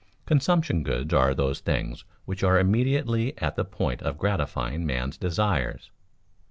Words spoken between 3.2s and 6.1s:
at the point of gratifying man's desires.